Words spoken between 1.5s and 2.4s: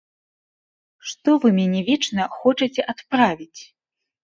мяне вечна